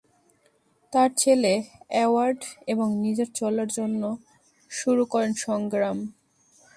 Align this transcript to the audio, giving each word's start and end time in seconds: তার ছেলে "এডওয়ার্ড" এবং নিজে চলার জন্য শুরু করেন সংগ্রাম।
তার 0.93 1.09
ছেলে 1.17 1.53
"এডওয়ার্ড" 1.95 2.39
এবং 2.67 2.87
নিজে 3.03 3.25
চলার 3.35 3.69
জন্য 3.69 4.01
শুরু 4.71 5.03
করেন 5.05 5.31
সংগ্রাম। 5.45 5.97